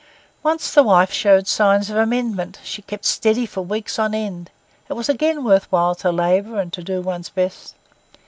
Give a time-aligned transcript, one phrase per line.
[0.41, 4.49] Once the wife showed signs of amendment; she kept steady for weeks on end;
[4.89, 7.75] it was again worth while to labour and to do one's best.